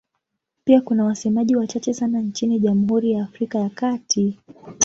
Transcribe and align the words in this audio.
Pia 0.63 0.81
kuna 0.81 1.03
wasemaji 1.05 1.55
wachache 1.55 1.93
sana 1.93 2.21
nchini 2.21 2.59
Jamhuri 2.59 3.11
ya 3.11 3.23
Afrika 3.23 3.59
ya 3.59 3.69
Kati. 3.69 4.37